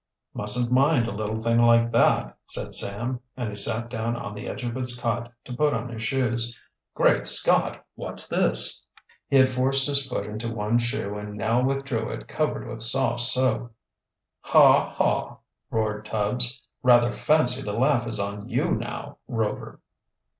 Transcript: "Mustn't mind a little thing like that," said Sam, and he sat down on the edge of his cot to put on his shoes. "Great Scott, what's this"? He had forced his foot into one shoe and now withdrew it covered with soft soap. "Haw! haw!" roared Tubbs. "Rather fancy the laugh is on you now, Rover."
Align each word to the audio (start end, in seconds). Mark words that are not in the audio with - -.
"Mustn't 0.33 0.71
mind 0.71 1.07
a 1.07 1.11
little 1.11 1.39
thing 1.39 1.59
like 1.59 1.91
that," 1.91 2.35
said 2.47 2.73
Sam, 2.73 3.19
and 3.37 3.51
he 3.51 3.55
sat 3.55 3.87
down 3.87 4.15
on 4.15 4.33
the 4.33 4.47
edge 4.47 4.63
of 4.63 4.73
his 4.73 4.97
cot 4.97 5.31
to 5.45 5.53
put 5.53 5.75
on 5.75 5.89
his 5.89 6.01
shoes. 6.01 6.57
"Great 6.95 7.27
Scott, 7.27 7.85
what's 7.93 8.27
this"? 8.27 8.87
He 9.27 9.35
had 9.37 9.47
forced 9.47 9.85
his 9.85 10.07
foot 10.07 10.25
into 10.25 10.51
one 10.51 10.79
shoe 10.79 11.19
and 11.19 11.35
now 11.35 11.61
withdrew 11.63 12.09
it 12.09 12.27
covered 12.27 12.67
with 12.67 12.81
soft 12.81 13.21
soap. 13.21 13.75
"Haw! 14.39 14.89
haw!" 14.89 15.37
roared 15.69 16.03
Tubbs. 16.03 16.63
"Rather 16.81 17.11
fancy 17.11 17.61
the 17.61 17.73
laugh 17.73 18.07
is 18.07 18.19
on 18.19 18.49
you 18.49 18.71
now, 18.71 19.19
Rover." 19.27 19.81